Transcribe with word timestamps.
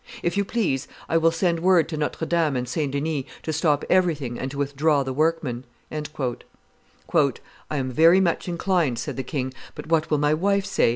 If 0.23 0.35
you 0.35 0.43
please, 0.43 0.87
I 1.07 1.17
will 1.17 1.29
send 1.29 1.59
word 1.59 1.87
to 1.89 1.95
Notre 1.97 2.25
Dame 2.25 2.55
and 2.55 2.67
St. 2.67 2.91
Denis 2.91 3.25
to 3.43 3.53
stop 3.53 3.85
everything 3.87 4.39
and 4.39 4.49
to 4.49 4.57
withdraw 4.57 5.03
the 5.03 5.13
workmen." 5.13 5.63
"I 5.93 6.07
am 7.69 7.91
very 7.91 8.19
much 8.19 8.47
inclined," 8.49 8.97
said 8.97 9.15
the 9.15 9.21
king;" 9.21 9.53
but 9.75 9.85
what 9.89 10.09
will 10.09 10.17
my 10.17 10.33
wife 10.33 10.65
say? 10.65 10.89